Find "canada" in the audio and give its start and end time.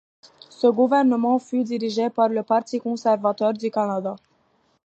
3.69-4.15